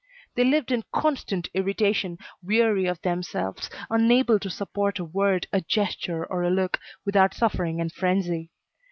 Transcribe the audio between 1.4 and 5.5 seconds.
irritation, weary of themselves, unable to support a word,